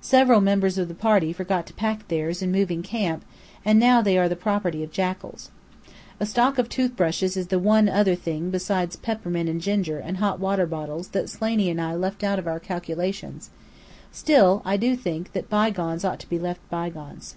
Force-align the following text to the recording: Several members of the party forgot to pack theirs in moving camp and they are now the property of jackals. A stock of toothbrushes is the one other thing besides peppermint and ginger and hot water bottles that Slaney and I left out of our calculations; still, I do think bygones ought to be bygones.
Several 0.00 0.40
members 0.40 0.78
of 0.78 0.88
the 0.88 0.94
party 0.94 1.34
forgot 1.34 1.66
to 1.66 1.74
pack 1.74 2.08
theirs 2.08 2.40
in 2.40 2.50
moving 2.50 2.82
camp 2.82 3.26
and 3.62 3.82
they 3.82 4.16
are 4.16 4.22
now 4.22 4.26
the 4.28 4.34
property 4.34 4.82
of 4.82 4.90
jackals. 4.90 5.50
A 6.18 6.24
stock 6.24 6.56
of 6.56 6.70
toothbrushes 6.70 7.36
is 7.36 7.48
the 7.48 7.58
one 7.58 7.86
other 7.86 8.14
thing 8.14 8.48
besides 8.48 8.96
peppermint 8.96 9.50
and 9.50 9.60
ginger 9.60 9.98
and 9.98 10.16
hot 10.16 10.40
water 10.40 10.64
bottles 10.64 11.08
that 11.08 11.28
Slaney 11.28 11.68
and 11.68 11.78
I 11.78 11.94
left 11.94 12.24
out 12.24 12.38
of 12.38 12.48
our 12.48 12.58
calculations; 12.58 13.50
still, 14.10 14.62
I 14.64 14.78
do 14.78 14.96
think 14.96 15.30
bygones 15.50 16.06
ought 16.06 16.20
to 16.20 16.28
be 16.30 16.38
bygones. 16.70 17.36